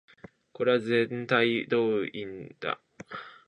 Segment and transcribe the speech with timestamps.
[0.53, 2.81] これはぜんたいどういうんだ